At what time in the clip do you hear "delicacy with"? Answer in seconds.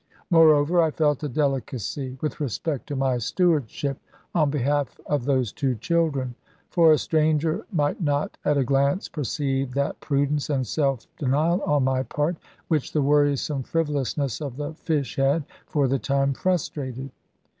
1.29-2.39